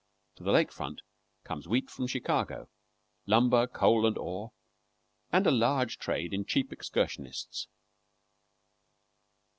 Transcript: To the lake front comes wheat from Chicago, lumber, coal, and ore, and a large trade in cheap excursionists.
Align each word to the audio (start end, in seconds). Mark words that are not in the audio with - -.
To 0.37 0.43
the 0.43 0.51
lake 0.51 0.71
front 0.71 1.03
comes 1.43 1.67
wheat 1.67 1.91
from 1.91 2.07
Chicago, 2.07 2.69
lumber, 3.27 3.67
coal, 3.67 4.07
and 4.07 4.17
ore, 4.17 4.51
and 5.31 5.45
a 5.45 5.51
large 5.51 5.99
trade 5.99 6.33
in 6.33 6.43
cheap 6.43 6.73
excursionists. 6.73 7.67